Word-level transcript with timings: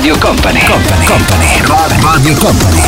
Radio 0.00 0.16
Company, 0.16 0.64
Company, 0.64 1.04
Company, 1.04 2.00
Radio 2.00 2.34
Company. 2.36 2.82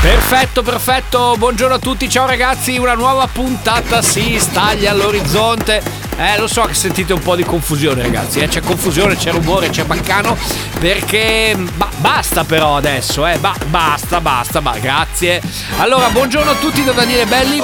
Perfetto, 0.00 0.62
perfetto, 0.62 1.34
buongiorno 1.36 1.74
a 1.74 1.78
tutti, 1.78 2.08
ciao 2.08 2.24
ragazzi, 2.24 2.78
una 2.78 2.94
nuova 2.94 3.28
puntata 3.30 4.00
si 4.00 4.38
staglia 4.38 4.92
all'orizzonte. 4.92 5.82
Eh, 6.16 6.38
lo 6.38 6.46
so 6.46 6.62
che 6.62 6.72
sentite 6.72 7.12
un 7.12 7.20
po' 7.20 7.36
di 7.36 7.44
confusione 7.44 8.00
ragazzi, 8.00 8.38
eh? 8.38 8.48
c'è 8.48 8.60
confusione, 8.62 9.14
c'è 9.14 9.30
rumore, 9.30 9.68
c'è 9.68 9.84
baccano, 9.84 10.34
perché 10.78 11.56
ba- 11.76 11.90
basta 11.98 12.44
però 12.44 12.76
adesso, 12.76 13.26
eh? 13.26 13.38
Ba- 13.38 13.56
basta, 13.66 14.20
basta, 14.20 14.60
ma 14.60 14.78
grazie. 14.78 15.42
Allora, 15.78 16.08
buongiorno 16.08 16.50
a 16.52 16.54
tutti 16.54 16.84
da 16.84 16.92
Daniele 16.92 17.26
Belli, 17.26 17.60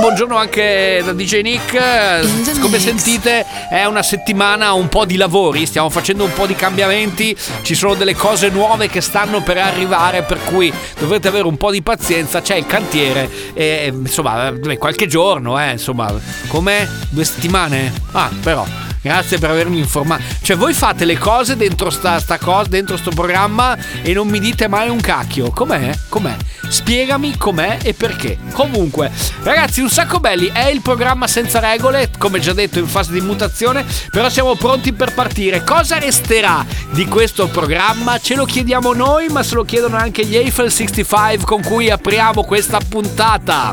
buongiorno 0.00 0.36
anche 0.36 1.00
da 1.04 1.12
DJ 1.12 1.40
Nick, 1.42 2.60
come 2.60 2.78
sentite 2.80 3.46
è 3.70 3.84
una 3.84 4.02
settimana 4.02 4.72
un 4.72 4.88
po' 4.88 5.04
di 5.04 5.16
lavori, 5.16 5.66
stiamo 5.66 5.88
facendo 5.88 6.24
un 6.24 6.32
po' 6.32 6.46
di 6.46 6.54
cambiamenti, 6.54 7.36
ci 7.62 7.74
sono 7.74 7.94
delle 7.94 8.14
cose 8.14 8.48
nuove 8.48 8.88
che 8.88 9.00
stanno 9.00 9.40
per 9.40 9.58
arrivare, 9.58 10.22
per 10.22 10.42
cui 10.42 10.72
dovrete 10.98 11.28
avere 11.28 11.46
un 11.46 11.56
po' 11.56 11.70
di 11.70 11.82
pazienza, 11.82 12.40
c'è 12.40 12.56
il 12.56 12.66
cantiere, 12.66 13.30
e, 13.54 13.92
insomma, 13.94 14.52
qualche 14.78 15.06
giorno, 15.06 15.60
eh, 15.60 15.72
insomma, 15.72 16.12
come 16.48 16.88
due 17.10 17.24
settimane? 17.24 17.92
Ah, 18.12 18.30
però. 18.42 18.87
Grazie 19.00 19.38
per 19.38 19.50
avermi 19.50 19.78
informato. 19.78 20.22
Cioè, 20.42 20.56
voi 20.56 20.74
fate 20.74 21.04
le 21.04 21.18
cose 21.18 21.56
dentro 21.56 21.90
sta, 21.90 22.18
sta 22.18 22.38
cosa, 22.38 22.68
dentro 22.68 22.96
sto 22.96 23.10
programma 23.10 23.76
e 24.02 24.12
non 24.12 24.28
mi 24.28 24.40
dite 24.40 24.68
mai 24.68 24.88
un 24.88 25.00
cacchio. 25.00 25.50
Com'è? 25.50 25.96
Com'è? 26.08 26.36
Spiegami 26.68 27.36
com'è 27.36 27.78
e 27.82 27.94
perché. 27.94 28.38
Comunque, 28.52 29.10
ragazzi, 29.42 29.80
un 29.80 29.88
sacco 29.88 30.20
belli. 30.20 30.50
È 30.52 30.66
il 30.66 30.80
programma 30.80 31.26
senza 31.26 31.60
regole, 31.60 32.10
come 32.18 32.40
già 32.40 32.52
detto, 32.52 32.78
in 32.78 32.88
fase 32.88 33.12
di 33.12 33.20
mutazione. 33.20 33.84
Però 34.10 34.28
siamo 34.28 34.54
pronti 34.56 34.92
per 34.92 35.14
partire. 35.14 35.64
Cosa 35.64 35.98
resterà 35.98 36.64
di 36.90 37.06
questo 37.06 37.48
programma? 37.48 38.18
Ce 38.18 38.34
lo 38.34 38.44
chiediamo 38.44 38.92
noi, 38.92 39.28
ma 39.28 39.42
se 39.42 39.54
lo 39.54 39.64
chiedono 39.64 39.96
anche 39.96 40.24
gli 40.24 40.36
Eiffel 40.36 40.70
65 40.70 41.44
con 41.44 41.62
cui 41.62 41.90
apriamo 41.90 42.44
questa 42.44 42.78
puntata. 42.86 43.72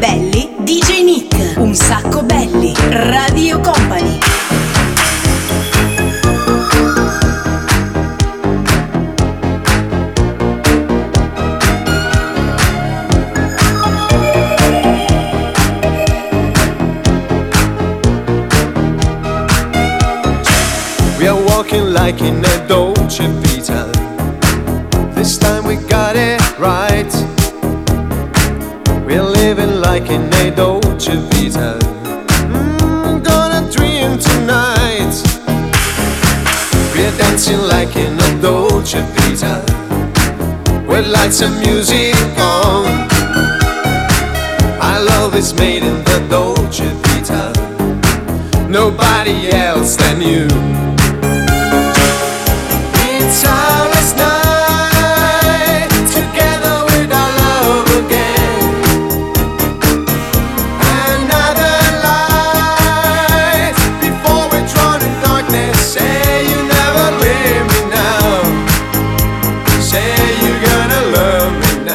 Belli, 0.00 0.39
and 41.42 41.58
music 41.60 42.14
on. 42.38 42.86
Our 44.80 45.04
love 45.04 45.34
is 45.34 45.54
made 45.54 45.82
in 45.82 46.04
the 46.04 46.26
Dolce 46.28 46.86
Vita, 47.02 47.52
nobody 48.68 49.50
else 49.50 49.96
than 49.96 50.20
you. 50.20 50.59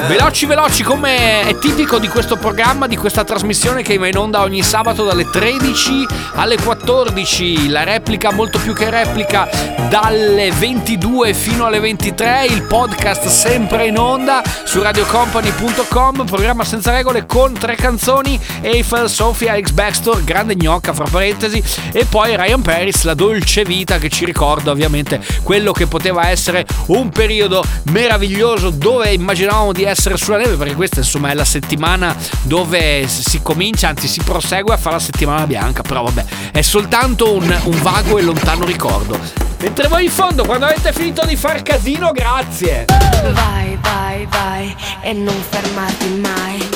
Veloci 0.07 0.45
veloci 0.45 0.83
come 0.83 1.47
è 1.47 1.57
tipico 1.57 1.97
di 1.97 2.07
questo 2.07 2.37
programma, 2.37 2.85
di 2.85 2.95
questa 2.95 3.23
trasmissione 3.23 3.81
che 3.81 3.97
va 3.97 4.05
in 4.05 4.15
onda 4.15 4.43
ogni 4.43 4.61
sabato 4.61 5.03
dalle 5.03 5.27
13 5.27 6.05
alle 6.35 6.57
14, 6.61 7.69
la 7.69 7.83
replica 7.83 8.31
molto 8.31 8.59
più 8.59 8.73
che 8.73 8.91
replica 8.91 9.49
dalle 9.89 10.51
22 10.51 11.33
fino 11.33 11.65
alle 11.65 11.79
23, 11.79 12.45
il 12.45 12.63
podcast 12.63 13.25
sempre 13.27 13.87
in 13.87 13.97
onda 13.97 14.43
su 14.63 14.79
radiocompany.com, 14.79 16.25
programma 16.25 16.63
senza 16.63 16.91
regole 16.91 17.25
con 17.25 17.53
tre 17.53 17.75
canzoni, 17.75 18.39
Eiffel, 18.61 19.09
Sophie, 19.09 19.49
Alex 19.49 19.71
Baxter, 19.71 20.23
grande 20.23 20.55
gnocca 20.55 20.93
fra 20.93 21.05
parentesi 21.09 21.63
e 21.91 22.05
poi 22.05 22.35
Ryan 22.35 22.61
Paris, 22.61 23.03
la 23.05 23.15
dolce 23.15 23.63
vita 23.63 23.97
che 23.97 24.09
ci 24.09 24.23
ricorda 24.25 24.69
ovviamente 24.69 25.19
quello 25.41 25.71
che 25.71 25.87
poteva 25.87 26.29
essere 26.29 26.63
un 26.87 27.09
periodo 27.09 27.63
meraviglioso 27.83 28.69
dove 28.69 29.11
immaginavamo 29.11 29.71
di 29.71 29.81
essere 29.81 29.93
sulla 29.95 30.37
neve 30.37 30.55
perché 30.55 30.75
questa 30.75 30.99
insomma 30.99 31.29
è 31.29 31.33
la 31.33 31.45
settimana 31.45 32.15
dove 32.43 33.07
si 33.07 33.41
comincia, 33.41 33.87
anzi 33.87 34.07
si 34.07 34.21
prosegue 34.23 34.73
a 34.73 34.77
fare 34.77 34.95
la 34.95 35.01
settimana 35.01 35.47
bianca, 35.47 35.81
però 35.81 36.03
vabbè 36.03 36.25
è 36.51 36.61
soltanto 36.61 37.33
un, 37.33 37.59
un 37.63 37.81
vago 37.81 38.17
e 38.17 38.21
lontano 38.21 38.65
ricordo. 38.65 39.17
Mentre 39.59 39.87
voi 39.87 40.05
in 40.05 40.11
fondo 40.11 40.43
quando 40.45 40.65
avete 40.65 40.93
finito 40.93 41.25
di 41.25 41.35
far 41.35 41.61
casino 41.63 42.11
grazie. 42.11 42.85
Vai, 43.31 43.77
vai, 43.81 44.27
vai 44.29 44.75
e 45.01 45.13
non 45.13 45.35
fermarti 45.49 46.07
mai. 46.21 46.69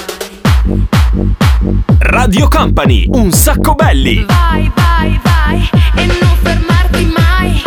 Radio 1.99 2.47
Company, 2.47 3.05
un 3.09 3.31
sacco 3.31 3.75
belli. 3.75 4.23
Vai, 4.25 4.71
vai, 4.75 5.19
vai 5.23 5.69
e 5.95 6.05
non 6.05 6.37
fermarti 6.41 7.05
mai. 7.05 7.61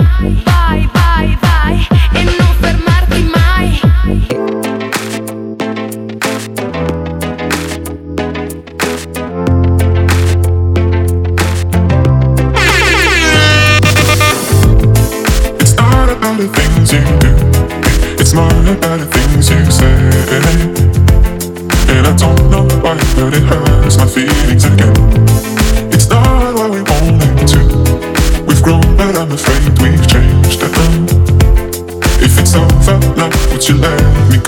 Vai, 0.44 0.88
vai, 0.93 1.38
vai 1.40 1.87
e 2.12 2.22
non 2.25 2.55
fermarti 2.60 3.31
mai. 3.34 4.41
More 18.34 18.49
about 18.49 19.00
the 19.00 19.06
things 19.06 19.50
you 19.50 19.70
say. 19.70 19.93
And 21.88 22.06
I 22.06 22.17
don't 22.17 22.50
know 22.50 22.64
why, 22.81 22.96
but 23.14 23.34
it 23.34 23.43
hurts 23.43 23.99
my 23.99 24.06
feelings 24.06 24.64
again. 24.64 24.94
It's 25.93 26.08
not 26.08 26.55
what 26.55 26.70
we 26.70 26.82
wanted 26.82 27.46
to. 27.52 27.61
We've 28.46 28.62
grown, 28.62 28.96
but 28.96 29.17
I'm 29.17 29.32
afraid 29.32 29.69
we've 29.81 30.06
changed. 30.06 30.62
If 32.23 32.38
it's 32.38 32.55
over, 32.55 32.99
love, 33.17 33.52
would 33.52 33.69
you 33.69 33.76
let 33.76 34.31
me 34.31 34.38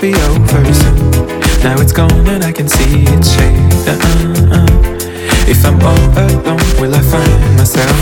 be 0.00 0.14
over 0.14 0.64
soon. 0.72 1.10
Now 1.62 1.78
it's 1.78 1.92
gone 1.92 2.26
and 2.26 2.42
I 2.42 2.52
can 2.52 2.68
see 2.68 3.04
it 3.04 3.24
shade. 3.24 3.86
Uh-uh-uh. 3.86 4.66
If 5.46 5.64
I'm 5.66 5.78
all 5.82 6.04
alone, 6.16 6.56
will 6.80 6.94
I 6.94 7.02
find 7.02 7.56
myself 7.58 8.00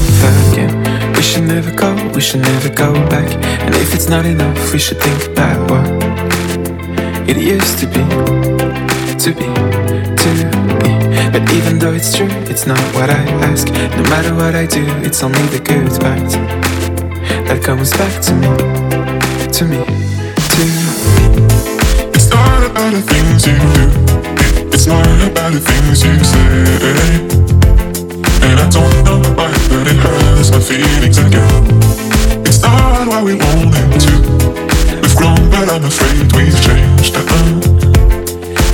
again? 0.52 0.72
We 1.14 1.22
should 1.22 1.44
never 1.44 1.74
go, 1.74 1.90
we 2.14 2.20
should 2.20 2.42
never 2.42 2.68
go 2.68 2.92
back. 3.08 3.28
And 3.64 3.74
if 3.74 3.94
it's 3.94 4.08
not 4.08 4.26
enough, 4.26 4.72
we 4.72 4.78
should 4.78 5.00
think 5.00 5.32
about 5.32 5.58
what 5.70 5.86
it 7.28 7.36
used 7.36 7.78
to 7.80 7.86
be, 7.86 8.04
to 9.24 9.30
be, 9.34 9.48
to 10.22 10.28
be. 10.38 11.30
But 11.32 11.52
even 11.52 11.80
though 11.80 11.94
it's 11.94 12.16
true, 12.16 12.30
it's 12.46 12.64
not 12.64 12.80
what 12.94 13.10
I 13.10 13.22
ask. 13.50 13.66
No 13.66 14.02
matter 14.04 14.34
what 14.36 14.54
I 14.54 14.66
do, 14.66 14.84
it's 15.02 15.24
only 15.24 15.46
the 15.48 15.58
good 15.58 15.90
part 16.00 16.30
that 17.48 17.60
comes 17.64 17.90
back 17.90 18.22
to 18.22 18.34
me, 18.34 19.50
to 19.50 19.64
me, 19.64 19.84
to 20.54 20.64
me. 20.64 20.87
Not 22.88 22.94
about 22.94 23.06
the 23.06 23.14
things 23.14 23.46
you 23.46 23.52
do, 23.52 24.68
it's 24.72 24.86
more 24.86 25.02
about 25.02 25.52
the 25.52 25.60
things 25.60 26.02
you 26.02 26.24
say. 26.24 26.40
And 28.48 28.58
I 28.58 28.66
don't 28.70 29.04
know 29.04 29.20
why, 29.36 29.52
but 29.68 29.86
it 29.86 29.96
hurts 29.96 30.50
my 30.50 30.58
feelings 30.58 31.18
again. 31.18 31.66
It's 32.46 32.62
not 32.62 33.06
what 33.06 33.24
we 33.24 33.34
wanted 33.34 34.00
to. 34.00 34.12
We've 35.02 35.16
grown, 35.16 35.50
but 35.50 35.68
I'm 35.68 35.84
afraid 35.84 36.32
we've 36.32 36.60
changed. 36.62 37.14
Uh-uh. 37.14 37.60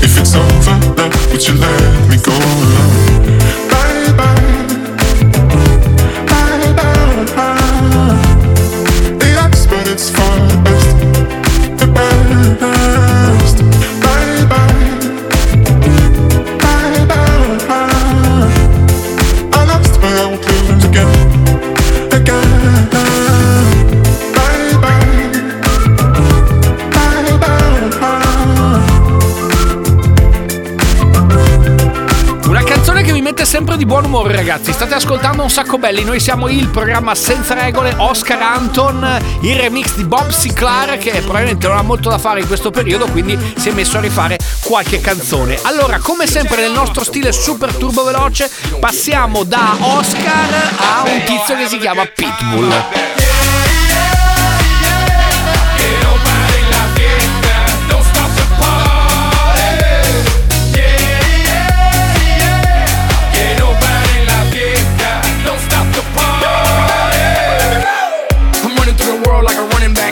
If 0.00 0.16
it's 0.16 0.36
over, 0.36 0.94
love, 0.94 1.32
would 1.32 1.48
you 1.48 1.54
let 1.54 2.08
me 2.08 2.16
go? 2.22 3.03
Di 33.84 33.90
buon 33.90 34.06
umore, 34.06 34.34
ragazzi. 34.34 34.72
State 34.72 34.94
ascoltando 34.94 35.42
un 35.42 35.50
sacco 35.50 35.78
belli. 35.78 36.04
Noi 36.04 36.18
siamo 36.18 36.48
il 36.48 36.68
programma 36.68 37.14
senza 37.14 37.54
regole. 37.54 37.94
Oscar 37.98 38.40
Anton, 38.40 39.18
il 39.42 39.56
remix 39.56 39.94
di 39.94 40.04
Bob 40.04 40.30
Sinclair, 40.30 40.96
che 40.96 41.12
probabilmente 41.20 41.68
non 41.68 41.76
ha 41.76 41.82
molto 41.82 42.08
da 42.08 42.18
fare 42.18 42.40
in 42.40 42.46
questo 42.46 42.70
periodo, 42.70 43.06
quindi 43.06 43.38
si 43.56 43.68
è 43.68 43.72
messo 43.72 43.98
a 43.98 44.00
rifare 44.00 44.38
qualche 44.62 45.00
canzone. 45.00 45.58
Allora, 45.62 45.98
come 45.98 46.26
sempre, 46.26 46.62
nel 46.62 46.72
nostro 46.72 47.04
stile 47.04 47.30
super 47.32 47.74
turbo 47.74 48.04
veloce, 48.04 48.50
passiamo 48.80 49.44
da 49.44 49.76
Oscar 49.78 50.72
a 50.76 51.02
un 51.04 51.22
tizio 51.24 51.54
che 51.56 51.66
si 51.66 51.78
chiama 51.78 52.04
Pitbull. 52.06 53.13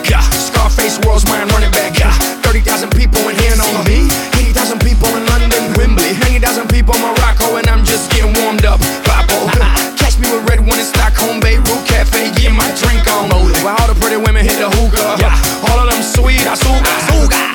Back. 0.03 0.11
Yeah. 0.11 0.21
Scarface 0.39 0.99
world's 1.05 1.25
mine 1.27 1.47
running 1.49 1.71
back. 1.71 1.97
Yeah. 1.97 2.11
30,000 2.43 2.91
people 2.91 3.19
in 3.29 3.35
here 3.39 3.55
know 3.55 3.83
me. 3.83 4.07
80,000 4.35 4.79
people 4.79 5.07
in 5.15 5.25
London, 5.25 5.73
Wembley. 5.77 6.13
90,000 6.19 6.67
people 6.67 6.95
in 6.95 7.01
Morocco, 7.01 7.57
and 7.57 7.67
I'm 7.67 7.83
just 7.83 8.11
getting 8.11 8.33
warmed 8.43 8.65
up. 8.65 8.79
Papo. 9.03 9.47
Uh-huh. 9.47 9.95
Catch 9.97 10.19
me 10.19 10.27
with 10.31 10.47
red 10.49 10.59
one 10.59 10.79
in 10.79 10.85
Stockholm, 10.85 11.39
Beirut 11.39 11.67
Cafe, 11.87 12.31
getting 12.35 12.55
my 12.55 12.67
drink 12.75 13.07
on. 13.07 13.29
While 13.63 13.77
all 13.79 13.87
the 13.87 13.95
pretty 13.99 14.17
women 14.17 14.43
hit 14.43 14.59
the 14.59 14.69
hookah. 14.69 15.17
Yeah. 15.19 15.71
All 15.71 15.79
of 15.79 15.87
them 15.91 16.03
sweet, 16.03 16.43
azúcar. 16.43 16.91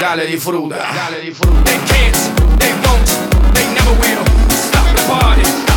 Dale 0.01 0.27
disfruta. 0.27 0.79
Dale 0.79 1.21
disfruta. 1.21 1.65
They 1.65 1.79
can't, 1.85 2.17
they 2.59 2.73
won't, 2.87 3.09
they 3.53 3.67
never 3.77 3.93
will. 4.01 4.25
Stop 4.49 4.89
the 4.97 5.03
party. 5.05 5.45
Stop 5.45 5.59
the 5.59 5.65
party. 5.65 5.68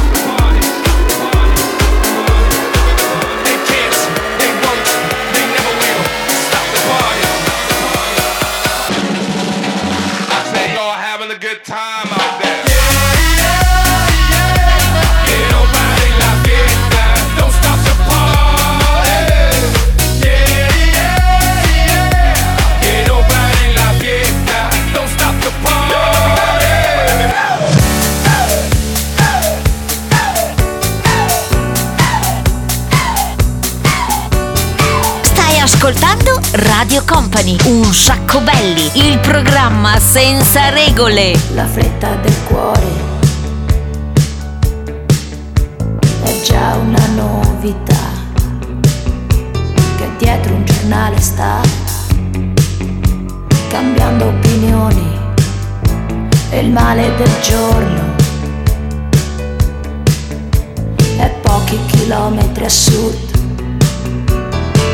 Radio 36.82 37.04
Company, 37.06 37.56
un 37.66 37.94
sacco 37.94 38.40
belli, 38.40 38.90
il 38.96 39.20
programma 39.20 40.00
senza 40.00 40.70
regole. 40.70 41.40
La 41.54 41.68
fretta 41.68 42.16
del 42.16 42.36
cuore 42.48 42.88
è 46.24 46.42
già 46.44 46.76
una 46.78 47.06
novità 47.14 48.00
che 49.96 50.10
dietro 50.18 50.56
un 50.56 50.66
giornale 50.66 51.22
sta 51.22 51.62
cambiando 53.70 54.26
opinioni 54.30 55.20
e 56.50 56.60
il 56.62 56.72
male 56.72 57.16
del 57.16 57.32
giorno 57.44 58.16
è 60.98 61.30
pochi 61.44 61.80
chilometri 61.86 62.66
a 62.66 62.70
sud 62.70 63.32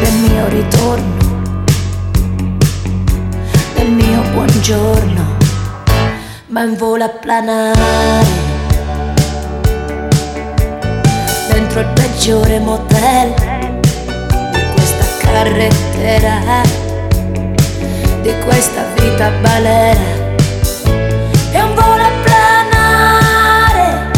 del 0.01 0.13
mio 0.29 0.48
ritorno 0.50 1.17
mio 3.98 4.22
buongiorno 4.32 5.38
ma 6.48 6.62
in 6.62 6.75
volo 6.75 7.04
a 7.04 7.10
planare. 7.10 8.25
Dentro 11.51 11.80
il 11.80 11.88
peggiore 11.94 12.60
motel 12.60 13.34
di 14.51 14.62
questa 14.74 15.06
carrettera 15.20 16.62
di 18.22 18.34
questa 18.46 18.84
vita 19.00 19.30
balera. 19.42 20.00
È 21.51 21.62
un 21.62 21.74
volo 21.74 22.04
a 22.04 22.12
planare 22.24 24.12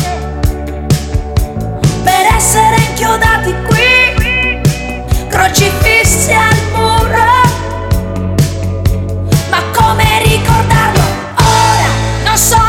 per 2.03 2.25
essere 2.35 2.75
inchiodati 2.89 3.55
qui 3.67 5.27
crocifissi 5.29 6.33
al 6.33 6.57
muro 6.75 7.38
come 9.89 10.21
ricordarlo 10.21 11.01
ora? 11.33 11.89
Non 12.23 12.37
sono 12.37 12.68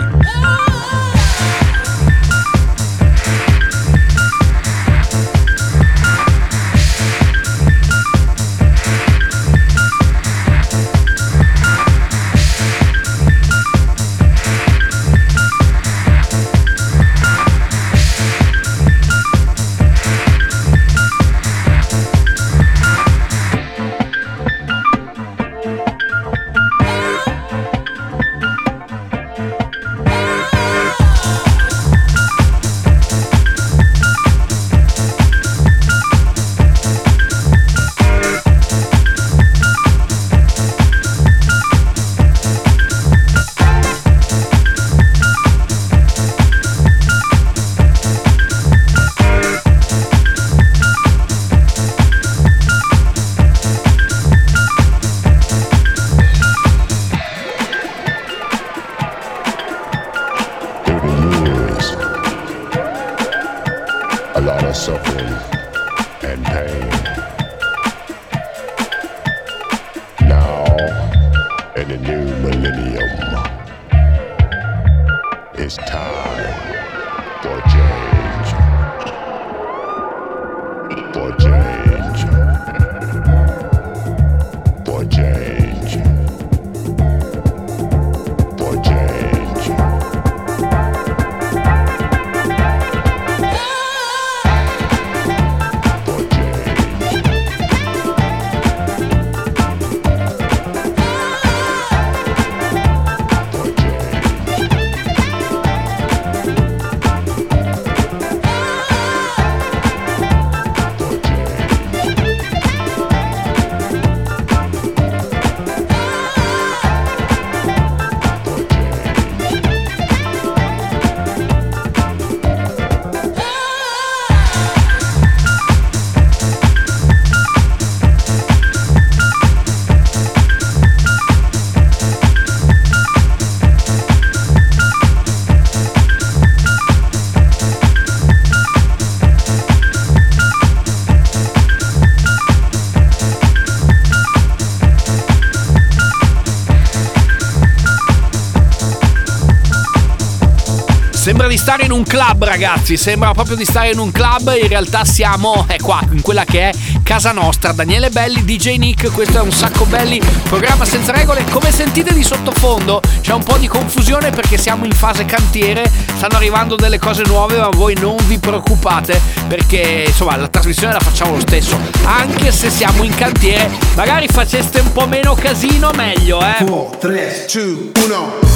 Sembra 151.31 151.47
di 151.47 151.57
stare 151.57 151.85
in 151.85 151.93
un 151.93 152.03
club, 152.03 152.43
ragazzi. 152.43 152.97
Sembra 152.97 153.31
proprio 153.31 153.55
di 153.55 153.63
stare 153.63 153.91
in 153.91 153.99
un 153.99 154.11
club. 154.11 154.53
In 154.61 154.67
realtà 154.67 155.05
siamo 155.05 155.65
eh, 155.69 155.79
qua, 155.79 156.01
in 156.11 156.19
quella 156.19 156.43
che 156.43 156.71
è 156.71 156.73
casa 157.03 157.31
nostra. 157.31 157.71
Daniele 157.71 158.09
Belli, 158.09 158.43
DJ 158.43 158.75
Nick. 158.75 159.09
Questo 159.13 159.37
è 159.37 159.41
un 159.41 159.53
sacco 159.53 159.85
belli. 159.85 160.19
Programma 160.49 160.83
senza 160.83 161.13
regole. 161.13 161.45
Come 161.49 161.71
sentite 161.71 162.13
di 162.13 162.21
sottofondo 162.21 163.01
c'è 163.21 163.31
un 163.31 163.43
po' 163.43 163.55
di 163.57 163.69
confusione 163.69 164.31
perché 164.31 164.57
siamo 164.57 164.83
in 164.83 164.91
fase 164.91 165.23
cantiere. 165.23 165.89
Stanno 166.17 166.35
arrivando 166.35 166.75
delle 166.75 166.99
cose 166.99 167.23
nuove, 167.25 167.55
ma 167.55 167.69
voi 167.69 167.95
non 167.97 168.17
vi 168.27 168.37
preoccupate 168.37 169.17
perché 169.47 170.03
insomma 170.07 170.35
la 170.35 170.49
trasmissione 170.49 170.91
la 170.91 170.99
facciamo 170.99 171.31
lo 171.31 171.39
stesso. 171.39 171.79
Anche 172.03 172.51
se 172.51 172.69
siamo 172.69 173.03
in 173.03 173.15
cantiere, 173.15 173.71
magari 173.95 174.27
faceste 174.27 174.81
un 174.81 174.91
po' 174.91 175.07
meno 175.07 175.33
casino, 175.35 175.91
meglio, 175.95 176.41
eh. 176.41 176.65
4, 176.65 176.97
3, 176.99 177.45
2, 177.53 177.91
1. 178.03 178.50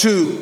to 0.00 0.40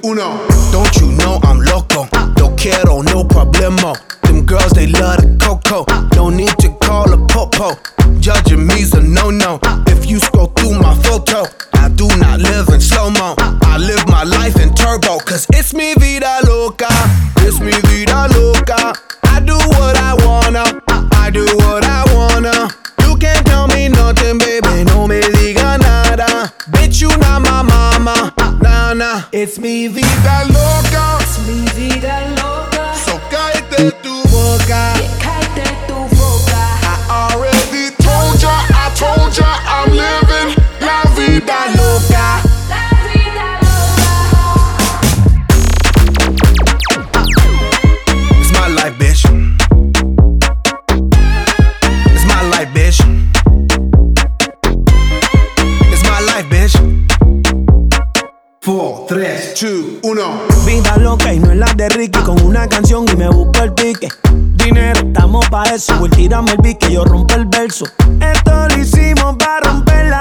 pa' 65.51 65.65
eso. 65.75 65.97
Will, 66.01 66.11
tírame 66.11 66.53
el 66.53 66.59
beat 66.59 66.79
que 66.79 66.93
yo 66.93 67.05
rompo 67.05 67.35
el 67.35 67.47
verso. 67.47 67.85
Esto 68.21 68.69
lo 68.69 68.79
hicimos 68.79 69.37
para 69.37 69.61
romper 69.71 70.07
la 70.07 70.21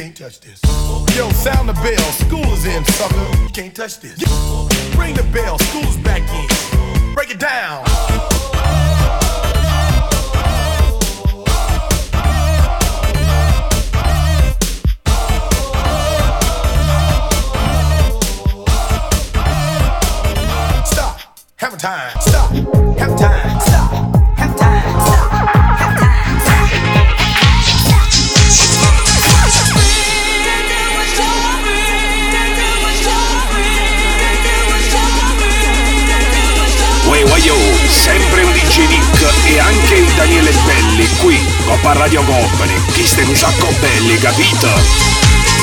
Can't 0.00 0.16
touch 0.16 0.40
this. 0.40 0.58
Yo, 1.14 1.28
sound 1.28 1.68
the 1.68 1.74
bell. 1.74 2.12
School 2.12 2.52
is 2.54 2.64
in, 2.64 2.82
sucker. 2.86 3.52
Can't 3.52 3.74
touch 3.74 4.00
this. 4.00 4.18
Ring 4.96 5.12
the 5.14 5.28
bell. 5.30 5.58
School's 5.58 5.98
back 5.98 6.22
in. 6.22 7.14
Break 7.14 7.30
it 7.30 7.38
down. 7.38 7.84
Stop. 20.86 21.20
Have 21.56 21.74
a 21.74 21.76
time. 21.76 22.20
Stop. 22.20 22.50
Have 22.96 23.12
a 23.12 23.16
time. 23.18 23.60
Stop. 23.60 24.09
sempre 38.10 38.42
un 38.42 38.52
DJ 38.52 38.88
Nick 38.88 39.22
e 39.44 39.60
anche 39.60 39.94
il 39.94 40.12
Daniele 40.14 40.50
Belli 40.64 41.08
qui, 41.18 41.38
Coppa 41.64 41.92
Radio 41.92 42.24
Company, 42.24 42.74
chi 42.92 43.06
ste 43.06 43.22
un 43.22 43.36
sacco 43.36 43.68
belli, 43.78 44.18
capito? 44.18 45.59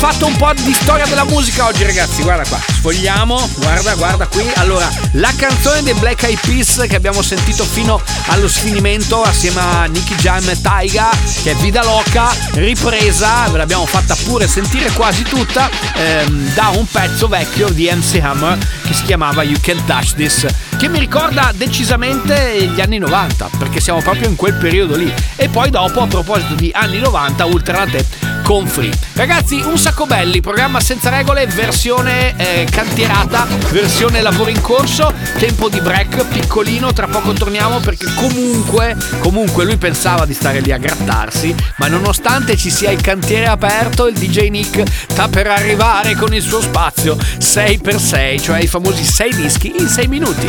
Fatto 0.00 0.24
un 0.24 0.36
po' 0.36 0.50
di 0.54 0.72
storia 0.72 1.04
della 1.04 1.24
musica 1.24 1.66
oggi, 1.66 1.84
ragazzi. 1.84 2.22
Guarda 2.22 2.48
qua, 2.48 2.58
sfogliamo. 2.58 3.50
Guarda, 3.56 3.94
guarda 3.96 4.26
qui. 4.28 4.50
Allora, 4.54 4.90
la 5.12 5.30
canzone 5.36 5.82
dei 5.82 5.92
Black 5.92 6.22
Eyed 6.22 6.40
Peas 6.40 6.86
che 6.88 6.96
abbiamo 6.96 7.20
sentito 7.20 7.64
fino 7.64 8.00
allo 8.28 8.48
sfinimento 8.48 9.20
assieme 9.20 9.60
a 9.60 9.84
Nicky 9.84 10.14
Jam 10.14 10.48
e 10.48 10.58
Taiga, 10.58 11.10
che 11.42 11.50
è 11.50 11.54
Vida 11.56 11.84
Loca, 11.84 12.34
ripresa, 12.52 13.46
ve 13.50 13.58
l'abbiamo 13.58 13.84
fatta 13.84 14.16
pure 14.24 14.48
sentire 14.48 14.90
quasi 14.92 15.22
tutta 15.22 15.68
ehm, 15.94 16.54
da 16.54 16.68
un 16.68 16.86
pezzo 16.86 17.28
vecchio 17.28 17.68
di 17.68 17.90
MC 17.92 18.20
Hammer 18.22 18.56
che 18.86 18.94
si 18.94 19.02
chiamava 19.02 19.42
You 19.42 19.60
Can't 19.60 19.84
Touch 19.84 20.14
This, 20.14 20.46
che 20.78 20.88
mi 20.88 20.98
ricorda 20.98 21.52
decisamente 21.54 22.70
gli 22.74 22.80
anni 22.80 22.96
90, 22.96 23.50
perché 23.58 23.80
siamo 23.80 24.00
proprio 24.00 24.30
in 24.30 24.36
quel 24.36 24.54
periodo 24.54 24.96
lì. 24.96 25.12
E 25.36 25.50
poi 25.50 25.68
dopo, 25.68 26.00
a 26.00 26.06
proposito 26.06 26.54
di 26.54 26.70
anni 26.74 27.00
90, 27.00 27.44
Ultra 27.44 27.84
Latte 27.84 28.29
con 28.50 28.66
Free. 28.66 28.90
Ragazzi, 29.12 29.62
un 29.64 29.78
sacco 29.78 30.06
belli, 30.06 30.40
programma 30.40 30.80
senza 30.80 31.08
regole, 31.08 31.46
versione 31.46 32.34
eh, 32.36 32.66
cantierata, 32.68 33.46
versione 33.70 34.20
lavoro 34.20 34.50
in 34.50 34.60
corso, 34.60 35.14
tempo 35.38 35.68
di 35.68 35.80
break 35.80 36.26
piccolino, 36.26 36.92
tra 36.92 37.06
poco 37.06 37.32
torniamo 37.32 37.78
perché 37.78 38.12
comunque, 38.16 38.96
comunque 39.20 39.64
lui 39.64 39.76
pensava 39.76 40.26
di 40.26 40.34
stare 40.34 40.58
lì 40.58 40.72
a 40.72 40.78
grattarsi, 40.78 41.54
ma 41.76 41.86
nonostante 41.86 42.56
ci 42.56 42.70
sia 42.70 42.90
il 42.90 43.00
cantiere 43.00 43.46
aperto, 43.46 44.08
il 44.08 44.18
DJ 44.18 44.48
Nick 44.48 44.82
sta 45.08 45.28
per 45.28 45.46
arrivare 45.46 46.16
con 46.16 46.34
il 46.34 46.42
suo 46.42 46.60
spazio 46.60 47.14
6x6, 47.14 48.42
cioè 48.42 48.58
i 48.58 48.66
famosi 48.66 49.04
6 49.04 49.34
dischi 49.36 49.74
in 49.78 49.86
6 49.86 50.08
minuti. 50.08 50.46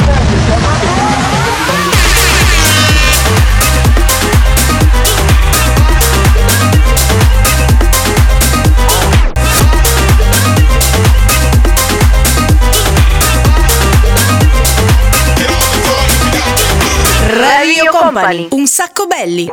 Radio 18.13 18.47
Company. 18.47 18.47
Un 18.51 18.67
sacco 18.67 19.07
belli. 19.07 19.49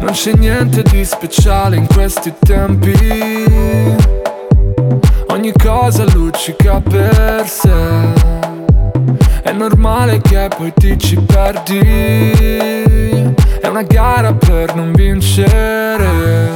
Non 0.00 0.10
c'è 0.12 0.32
niente 0.34 0.82
di 0.82 1.04
speciale 1.04 1.76
in 1.76 1.86
questi 1.86 2.34
tempi. 2.40 2.92
Ogni 5.28 5.52
cosa 5.52 6.04
luccica 6.04 6.80
per 6.80 7.46
sé. 7.46 8.31
È 9.52 9.54
normale 9.54 10.18
che 10.22 10.48
poi 10.56 10.72
ti 10.74 10.98
ci 10.98 11.14
perdi. 11.20 11.78
È 13.60 13.66
una 13.68 13.82
gara 13.82 14.32
per 14.32 14.74
non 14.74 14.92
vincere. 14.92 16.48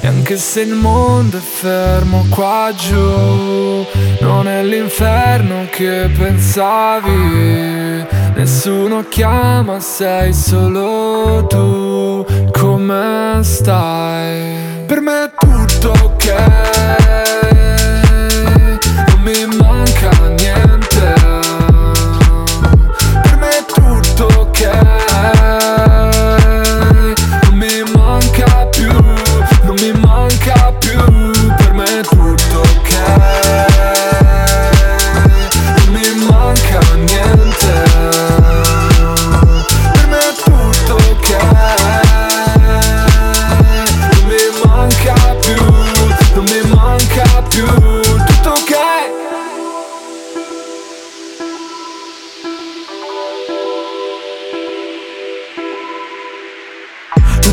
E 0.00 0.06
anche 0.08 0.36
se 0.36 0.62
il 0.62 0.74
mondo 0.74 1.36
è 1.36 1.40
fermo 1.40 2.26
qua 2.28 2.72
giù, 2.76 3.86
non 4.18 4.48
è 4.48 4.64
l'inferno 4.64 5.68
che 5.70 6.10
pensavi. 6.18 8.04
Nessuno 8.34 9.04
chiama, 9.08 9.78
sei 9.78 10.32
solo 10.32 11.46
tu. 11.46 12.26
Come 12.50 13.38
stai? 13.42 14.84
Per 14.84 15.00
me 15.00 15.26
è 15.26 15.30
tutto 15.38 15.90
ok. 15.90 16.75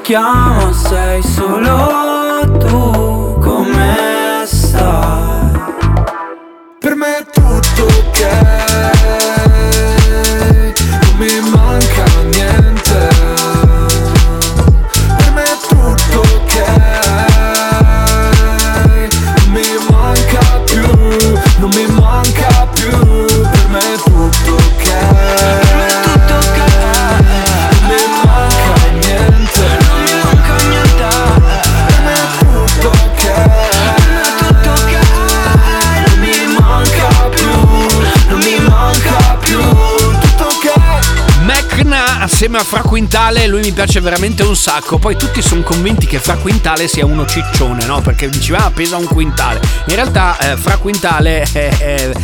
chiama, 0.00 0.72
sei 0.72 1.22
solo 1.22 2.40
tu 2.58 3.38
Come 3.40 4.42
stai? 4.46 5.52
Per 6.78 6.94
me 6.94 7.18
è 7.18 7.24
tutto 7.24 7.84
ok. 7.84 8.93
Quintale, 43.14 43.46
lui 43.46 43.60
mi 43.60 43.70
piace 43.70 44.00
veramente 44.00 44.42
un 44.42 44.56
sacco. 44.56 44.98
Poi 44.98 45.16
tutti 45.16 45.40
sono 45.40 45.62
convinti 45.62 46.04
che 46.04 46.18
Fra 46.18 46.34
Quintale 46.34 46.88
sia 46.88 47.06
uno 47.06 47.24
ciccione, 47.24 47.84
no? 47.84 48.00
Perché 48.00 48.28
diceva 48.28 48.64
ah, 48.64 48.72
pesa 48.72 48.96
un 48.96 49.06
quintale. 49.06 49.60
In 49.86 49.94
realtà 49.94 50.36
eh, 50.38 50.56
Fra 50.56 50.78
Quintale 50.78 51.46
eh, 51.52 51.76
eh, 51.78 52.14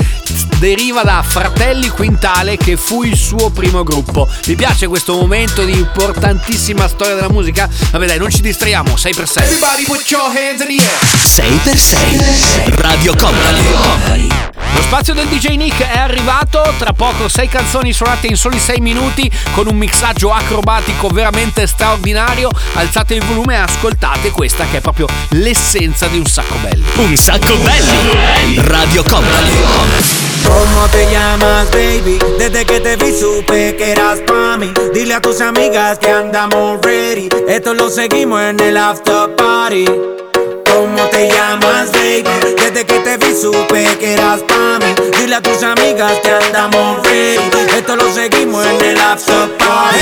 deriva 0.60 1.02
da 1.02 1.24
Fratelli 1.26 1.88
Quintale 1.88 2.58
che 2.58 2.76
fu 2.76 3.02
il 3.02 3.16
suo 3.16 3.48
primo 3.48 3.82
gruppo. 3.82 4.28
Vi 4.44 4.54
piace 4.56 4.88
questo 4.88 5.14
momento 5.14 5.64
di 5.64 5.72
importantissima 5.72 6.86
storia 6.86 7.14
della 7.14 7.30
musica? 7.30 7.66
Vabbè 7.90 8.04
dai, 8.04 8.18
non 8.18 8.30
ci 8.30 8.42
distraiamo, 8.42 8.92
6x6. 8.92 9.42
Everybody 9.42 9.84
put 9.84 10.10
your 10.10 10.26
hands 10.26 10.60
in 10.60 10.76
the 10.76 10.82
air. 10.82 10.98
6x6 11.24 12.78
Radio 12.82 13.16
Company. 13.16 13.72
Company. 13.72 14.28
Lo 14.74 14.82
spazio 14.82 15.14
del 15.14 15.28
DJ 15.28 15.56
Nick 15.56 15.80
è 15.80 15.98
arrivato, 15.98 16.74
tra 16.78 16.92
poco 16.92 17.28
6 17.28 17.48
canzoni 17.48 17.94
suonate 17.94 18.26
in 18.26 18.36
soli 18.36 18.58
6 18.58 18.80
minuti 18.80 19.30
con 19.52 19.66
un 19.66 19.76
mixaggio 19.76 20.30
acrobatico 20.30 21.08
veramente 21.08 21.66
straordinario. 21.66 22.50
Alzate 22.74 23.14
il 23.14 23.24
volume 23.24 23.54
e 23.54 23.58
ascoltate 23.60 24.30
questa 24.30 24.66
che 24.70 24.76
è 24.76 24.80
proprio 24.82 25.06
l'essenza 25.30 26.06
di 26.06 26.18
un 26.18 26.26
sacco 26.26 26.56
belli. 26.56 26.84
Un 26.96 27.16
sacco 27.16 27.56
belli! 27.56 28.56
Radio 28.56 29.02
Company. 29.04 30.49
¿Cómo 30.50 30.88
te 30.88 31.10
llamas, 31.10 31.70
baby? 31.70 32.18
Desde 32.38 32.64
que 32.64 32.80
te 32.80 32.96
vi 32.96 33.12
supe 33.12 33.76
que 33.76 33.92
eras 33.92 34.20
pa' 34.20 34.56
mí. 34.56 34.72
Dile 34.92 35.14
a 35.14 35.20
tus 35.20 35.40
amigas 35.40 35.98
que 35.98 36.10
andamos 36.10 36.80
ready. 36.82 37.28
Esto 37.48 37.74
lo 37.74 37.88
seguimos 37.88 38.40
en 38.42 38.58
el 38.60 38.76
after 38.76 39.34
party. 39.36 39.84
¿Cómo 39.84 41.02
te 41.10 41.28
llamas, 41.28 41.92
baby? 41.92 42.24
Desde 42.56 42.84
que 42.84 42.98
te 43.00 43.16
vi 43.18 43.34
supe 43.34 43.84
que 43.98 44.14
eras 44.14 44.40
pa' 44.42 44.78
mí. 44.80 44.94
Dile 45.18 45.36
a 45.36 45.40
tus 45.42 45.62
amigas 45.62 46.12
que 46.22 46.30
andamos 46.30 47.02
ready. 47.04 47.50
Esto 47.76 47.96
lo 47.96 48.12
seguimos 48.12 48.66
en 48.66 48.80
el 48.84 49.00
after 49.00 49.56
party. 49.58 49.98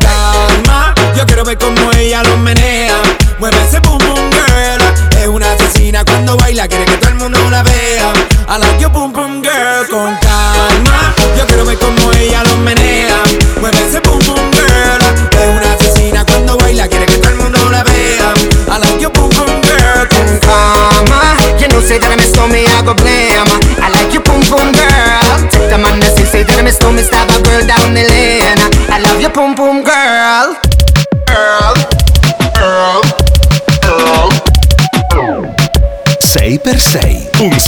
Calma, 0.00 0.94
yo 1.16 1.24
quiero 1.26 1.44
ver 1.44 1.58
cómo 1.58 1.73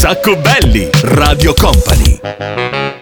sacco 0.08 0.36
belli, 0.36 0.88
Radio 1.02 1.52
Company. 1.52 2.95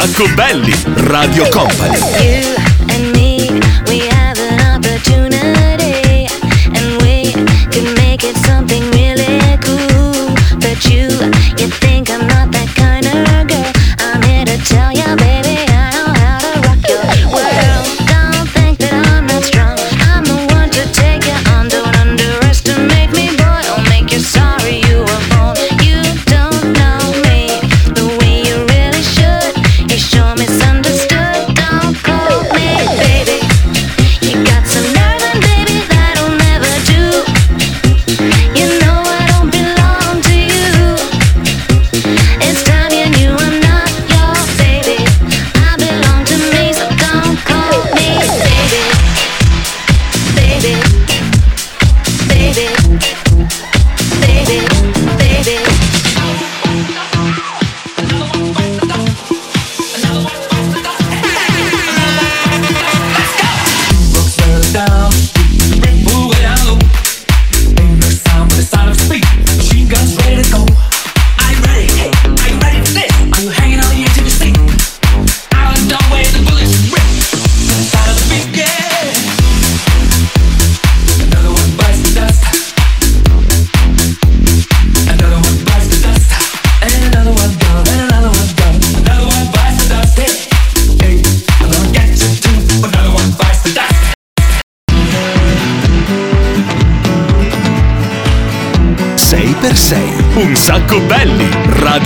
sacco 0.00 0.32
belli, 0.34 0.72
Radio 0.94 1.48
Company. 1.48 2.67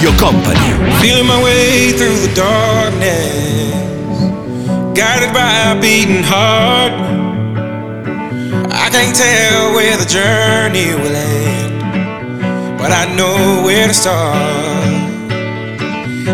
Radio 0.02 0.18
Company. 0.18 0.58
Feeling 1.00 1.28
my 1.28 1.40
way 1.44 1.92
through 1.92 2.18
the 2.26 2.32
darkness, 2.34 4.18
guided 4.98 5.32
by 5.32 5.70
a 5.70 5.80
beating 5.80 6.24
heart. 6.24 6.92
I 8.72 8.90
can't 8.90 9.14
tell 9.14 9.72
where 9.72 9.96
the 9.96 10.04
journey 10.04 10.92
will 11.00 11.14
end, 11.14 12.78
but 12.78 12.90
I 12.90 13.14
know 13.14 13.62
where 13.64 13.86
to 13.86 13.94
start. 13.94 14.34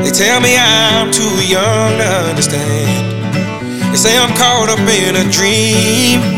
They 0.02 0.12
tell 0.12 0.40
me 0.40 0.56
I'm 0.56 1.12
too 1.12 1.46
young 1.46 1.98
to 1.98 2.08
understand. 2.30 3.92
They 3.92 3.98
say 3.98 4.16
I'm 4.16 4.34
caught 4.34 4.70
up 4.70 4.78
in 4.78 5.14
a 5.14 5.30
dream. 5.30 6.37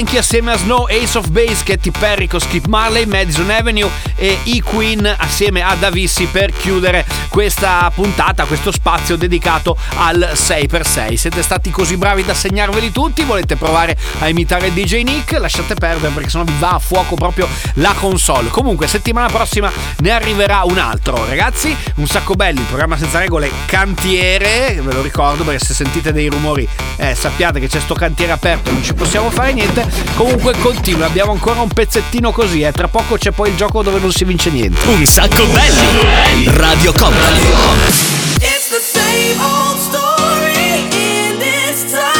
Yankee 0.00 0.16
assieme 0.16 0.52
a 0.52 0.56
Snow, 0.56 0.86
Ace 0.88 1.18
of 1.18 1.28
Base, 1.28 1.62
Katy 1.62 1.90
Perry 1.90 2.26
con 2.26 2.40
Skip 2.40 2.66
Marley, 2.68 3.04
Madison 3.04 3.50
Avenue 3.50 3.90
e 4.16 4.38
E 4.44 4.62
Queen 4.62 5.04
assieme 5.04 5.60
a 5.60 5.74
Davissi 5.74 6.24
per 6.24 6.50
chiudere 6.52 7.04
questa 7.30 7.90
puntata, 7.94 8.44
questo 8.44 8.72
spazio 8.72 9.16
dedicato 9.16 9.76
al 9.94 10.32
6x6. 10.34 11.14
Siete 11.14 11.42
stati 11.42 11.70
così 11.70 11.96
bravi 11.96 12.24
da 12.24 12.34
segnarveli 12.34 12.90
tutti? 12.90 13.22
Volete 13.22 13.56
provare 13.56 13.96
a 14.18 14.28
imitare 14.28 14.72
DJ 14.72 15.02
Nick? 15.02 15.38
Lasciate 15.38 15.74
perdere 15.74 16.12
perché 16.12 16.28
sennò 16.28 16.44
vi 16.44 16.56
va 16.58 16.72
a 16.72 16.78
fuoco 16.78 17.14
proprio 17.14 17.48
la 17.74 17.94
console. 17.98 18.48
Comunque, 18.48 18.88
settimana 18.88 19.28
prossima 19.28 19.70
ne 19.98 20.10
arriverà 20.10 20.62
un 20.64 20.76
altro, 20.78 21.24
ragazzi. 21.24 21.74
Un 21.96 22.06
sacco 22.06 22.34
belli, 22.34 22.60
il 22.60 22.66
programma 22.66 22.98
senza 22.98 23.20
regole 23.20 23.50
cantiere, 23.66 24.80
ve 24.82 24.92
lo 24.92 25.00
ricordo 25.00 25.44
perché 25.44 25.64
se 25.64 25.74
sentite 25.74 26.12
dei 26.12 26.28
rumori 26.28 26.68
eh, 26.96 27.14
sappiate 27.14 27.60
che 27.60 27.68
c'è 27.68 27.78
sto 27.78 27.94
cantiere 27.94 28.32
aperto 28.32 28.70
e 28.70 28.72
non 28.72 28.82
ci 28.82 28.92
possiamo 28.94 29.30
fare 29.30 29.52
niente. 29.52 29.86
Comunque 30.16 30.54
continua, 30.58 31.06
abbiamo 31.06 31.30
ancora 31.30 31.60
un 31.60 31.68
pezzettino 31.68 32.32
così, 32.32 32.62
eh. 32.62 32.72
tra 32.72 32.88
poco 32.88 33.16
c'è 33.16 33.30
poi 33.30 33.50
il 33.50 33.56
gioco 33.56 33.82
dove 33.82 34.00
non 34.00 34.10
si 34.10 34.24
vince 34.24 34.50
niente. 34.50 34.88
Un 34.88 35.06
sacco 35.06 35.46
belli. 35.46 36.44
Radio 36.46 36.92
Company. 36.92 37.19
It's 38.42 38.68
the 38.70 38.80
same 38.80 39.40
old 39.40 39.78
story 39.78 40.88
in 40.92 41.38
this 41.38 41.92
tug 41.92 42.19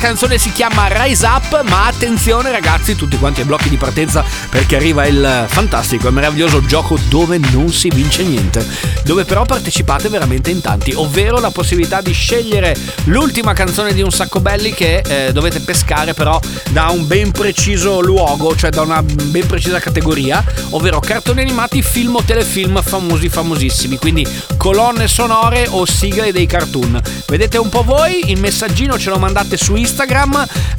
Canzone 0.00 0.38
si 0.38 0.50
chiama 0.50 0.88
Rise 0.90 1.26
Up, 1.26 1.62
ma 1.68 1.84
attenzione 1.84 2.50
ragazzi, 2.50 2.96
tutti 2.96 3.18
quanti 3.18 3.40
ai 3.40 3.46
blocchi 3.46 3.68
di 3.68 3.76
partenza 3.76 4.24
perché 4.48 4.76
arriva 4.76 5.06
il 5.06 5.44
fantastico 5.46 6.08
e 6.08 6.10
meraviglioso 6.10 6.64
gioco 6.64 6.98
dove 7.10 7.36
non 7.36 7.70
si 7.70 7.90
vince 7.90 8.22
niente, 8.22 8.66
dove 9.04 9.26
però 9.26 9.44
partecipate 9.44 10.08
veramente 10.08 10.50
in 10.50 10.62
tanti, 10.62 10.94
ovvero 10.94 11.38
la 11.38 11.50
possibilità 11.50 12.00
di 12.00 12.12
scegliere 12.12 12.74
l'ultima 13.04 13.52
canzone 13.52 13.92
di 13.92 14.00
un 14.00 14.10
sacco 14.10 14.40
belli 14.40 14.72
che 14.72 15.02
eh, 15.06 15.32
dovete 15.32 15.60
pescare 15.60 16.14
però 16.14 16.40
da 16.70 16.88
un 16.88 17.06
ben 17.06 17.30
preciso 17.30 18.00
luogo, 18.00 18.56
cioè 18.56 18.70
da 18.70 18.80
una 18.80 19.02
ben 19.02 19.46
precisa 19.46 19.80
categoria, 19.80 20.42
ovvero 20.70 20.98
cartoni 20.98 21.42
animati, 21.42 21.82
film 21.82 22.16
o 22.16 22.22
telefilm 22.22 22.80
famosi 22.82 23.28
famosissimi, 23.28 23.98
quindi 23.98 24.26
colonne 24.56 25.08
sonore 25.08 25.66
o 25.68 25.84
sigle 25.84 26.32
dei 26.32 26.46
cartoon. 26.46 26.98
Vedete 27.26 27.58
un 27.58 27.68
po' 27.68 27.82
voi, 27.82 28.30
il 28.30 28.40
messaggino 28.40 28.98
ce 28.98 29.10
lo 29.10 29.18
mandate 29.18 29.58
su 29.58 29.74
Instagram, 29.74 29.88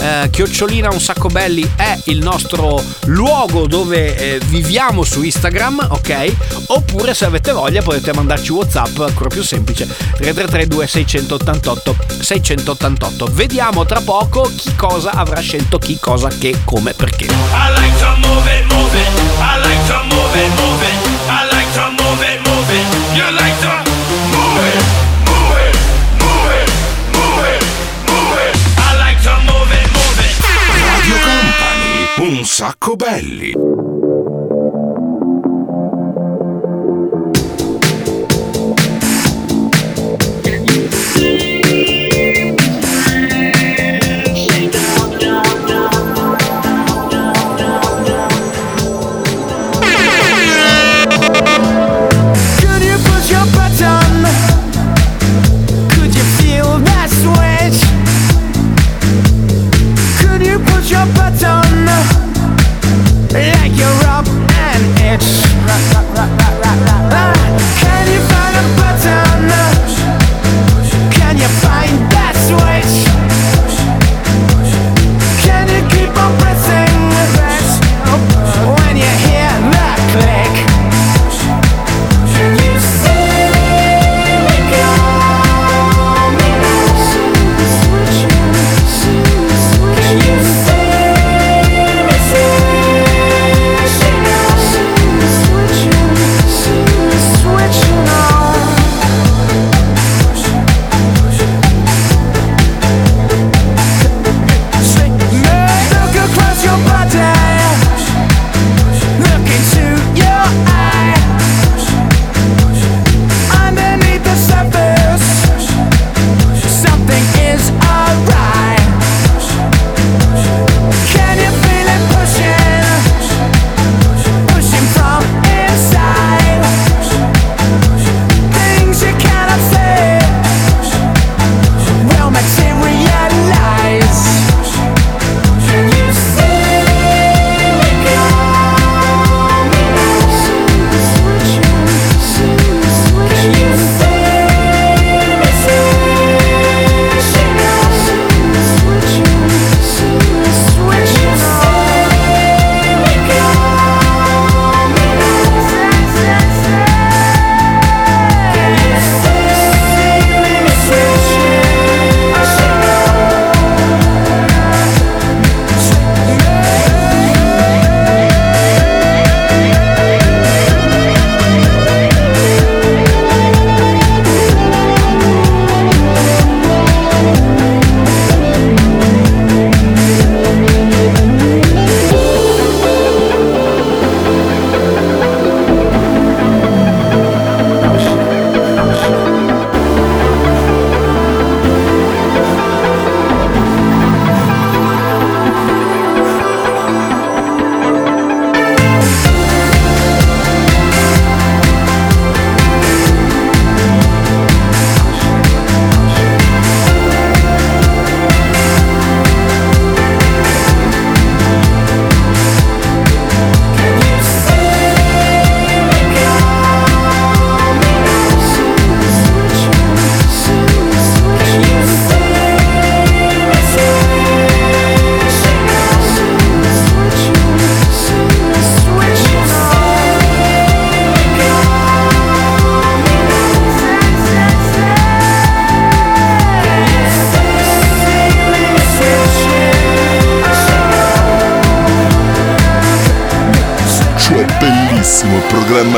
eh, 0.01 0.29
chiocciolina 0.29 0.89
un 0.91 0.99
sacco 0.99 1.27
belli 1.27 1.69
è 1.75 1.97
il 2.05 2.19
nostro 2.19 2.83
luogo 3.05 3.67
dove 3.67 4.15
eh, 4.15 4.39
viviamo 4.45 5.03
su 5.03 5.21
Instagram, 5.23 5.87
ok? 5.89 6.33
Oppure 6.67 7.13
se 7.13 7.25
avete 7.25 7.51
voglia 7.51 7.81
potete 7.81 8.13
mandarci 8.13 8.51
Whatsapp, 8.51 8.99
ancora 8.99 9.29
più 9.29 9.43
semplice, 9.43 9.85
3332 9.85 10.87
688 10.87 11.95
688. 12.21 13.25
Vediamo 13.31 13.85
tra 13.85 14.01
poco 14.01 14.49
chi 14.55 14.75
cosa 14.75 15.11
avrà 15.11 15.39
scelto 15.39 15.77
chi 15.77 15.97
cosa 15.99 16.29
che 16.29 16.61
come 16.63 16.93
perché. 16.93 17.25
I 17.25 17.27
like 17.75 17.97
to 17.99 18.27
move 18.27 18.49
it, 18.51 18.71
move 18.71 18.97
it. 18.97 19.07
I 19.39 19.59
like 19.61 19.85
to 19.87 20.03
move 20.05 20.39
it, 20.39 20.49
move 20.59 20.83
it. 20.87 21.11
I 21.27 21.45
like 21.51 21.71
to 21.73 21.91
move 22.01 22.21
it, 22.23 22.39
move 22.47 22.71
it. 22.73 22.85
You 23.15 23.31
like 23.31 23.50
sacco 32.61 32.95
belli. 32.95 33.80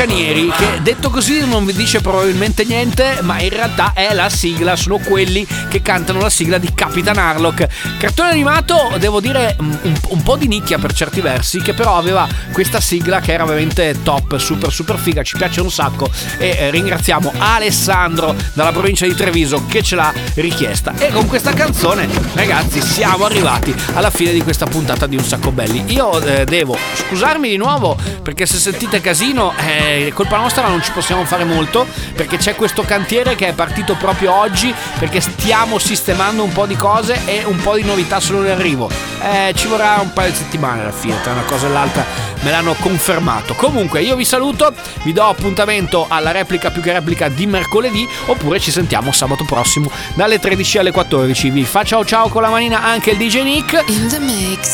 Bucanieri, 0.00 0.50
che 0.56 0.80
detto 0.80 1.10
così 1.10 1.46
non 1.46 1.66
vi 1.66 1.74
dice 1.74 2.00
probabilmente 2.00 2.64
niente, 2.64 3.18
ma 3.20 3.38
in 3.42 3.50
realtà 3.50 3.92
è 3.92 4.14
la 4.14 4.30
sigla, 4.30 4.74
sono 4.74 4.96
quelli 4.96 5.46
che 5.68 5.82
cantano 5.82 6.20
la 6.20 6.30
sigla 6.30 6.56
di 6.56 6.72
Capitan 6.72 7.18
Harlock. 7.18 7.66
Cartone 7.98 8.30
animato, 8.30 8.92
devo 8.98 9.20
dire, 9.20 9.54
mm, 9.60 9.72
un, 9.82 9.94
un 10.08 10.22
po' 10.22 10.36
di 10.36 10.48
nicchia 10.48 10.78
per 10.78 10.94
certi 10.94 11.20
versi, 11.20 11.60
che 11.60 11.74
però 11.74 11.98
aveva 11.98 12.26
questa 12.50 12.80
sigla 12.80 13.20
che 13.20 13.32
era 13.32 13.44
veramente 13.44 13.94
top, 14.02 14.38
super 14.38 14.72
super 14.72 14.96
figa, 14.96 15.22
ci 15.22 15.36
piace 15.36 15.60
un 15.60 15.70
sacco 15.70 16.10
e 16.38 16.56
eh, 16.58 16.70
ringraziamo 16.70 17.34
Alessandro 17.36 18.34
dalla 18.54 18.72
provincia 18.72 19.04
di 19.04 19.14
Treviso 19.14 19.66
che 19.66 19.82
ce 19.82 19.96
l'ha 19.96 20.14
richiesta. 20.36 20.94
E 20.96 21.10
con 21.10 21.26
questa 21.26 21.52
canzone, 21.52 22.08
ragazzi, 22.32 22.80
siamo 22.80 23.26
arrivati 23.26 23.74
alla 23.92 24.10
fine 24.10 24.32
di 24.32 24.40
questa 24.40 24.64
puntata 24.64 25.06
di 25.06 25.16
Un 25.16 25.24
Sacco 25.24 25.52
Belli. 25.52 25.92
Io 25.92 26.18
eh, 26.22 26.46
devo 26.46 26.74
scusarmi 26.94 27.50
di 27.50 27.58
nuovo 27.58 27.98
perché 28.22 28.46
se 28.46 28.56
sentite 28.56 29.02
casino 29.02 29.52
eh, 29.58 29.89
è 29.90 30.12
colpa 30.12 30.36
nostra 30.36 30.62
ma 30.62 30.68
non 30.68 30.82
ci 30.82 30.92
possiamo 30.92 31.24
fare 31.24 31.44
molto 31.44 31.86
perché 32.14 32.36
c'è 32.36 32.54
questo 32.54 32.82
cantiere 32.82 33.34
che 33.34 33.48
è 33.48 33.52
partito 33.52 33.94
proprio 33.94 34.34
oggi 34.34 34.72
perché 34.98 35.20
stiamo 35.20 35.78
sistemando 35.78 36.42
un 36.42 36.52
po' 36.52 36.66
di 36.66 36.76
cose 36.76 37.20
e 37.24 37.44
un 37.44 37.58
po' 37.60 37.74
di 37.74 37.82
novità 37.82 38.20
sono 38.20 38.44
in 38.44 38.50
arrivo. 38.50 38.90
Eh, 39.22 39.52
ci 39.54 39.66
vorrà 39.66 39.98
un 40.00 40.12
paio 40.12 40.30
di 40.30 40.36
settimane 40.36 40.82
alla 40.82 40.92
fine 40.92 41.20
tra 41.22 41.32
una 41.32 41.42
cosa 41.42 41.66
e 41.66 41.70
l'altra 41.70 42.04
me 42.40 42.50
l'hanno 42.50 42.74
confermato. 42.74 43.54
Comunque 43.54 44.02
io 44.02 44.16
vi 44.16 44.24
saluto, 44.24 44.72
vi 45.02 45.12
do 45.12 45.24
appuntamento 45.24 46.06
alla 46.08 46.30
replica 46.30 46.70
più 46.70 46.82
che 46.82 46.92
replica 46.92 47.28
di 47.28 47.46
mercoledì 47.46 48.08
oppure 48.26 48.58
ci 48.60 48.70
sentiamo 48.70 49.12
sabato 49.12 49.44
prossimo 49.44 49.90
dalle 50.14 50.38
13 50.38 50.78
alle 50.78 50.90
14. 50.90 51.50
Vi 51.50 51.64
fa 51.64 51.84
ciao 51.84 52.04
ciao 52.04 52.28
con 52.28 52.42
la 52.42 52.48
manina 52.48 52.82
anche 52.82 53.10
il 53.10 53.16
DJ 53.16 53.42
Nick. 53.42 53.84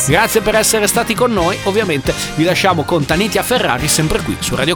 Grazie 0.07 0.41
per 0.41 0.55
essere 0.55 0.87
stati 0.87 1.13
con 1.13 1.31
noi. 1.31 1.57
Ovviamente 1.63 2.13
vi 2.35 2.43
lasciamo 2.43 2.83
con 2.83 3.05
Tanitia 3.05 3.43
Ferrari 3.43 3.87
sempre 3.87 4.21
qui 4.21 4.37
su 4.39 4.55
Radio 4.55 4.75